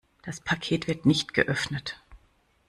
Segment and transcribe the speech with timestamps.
[0.23, 2.01] Das Paket wird nicht geöffnet.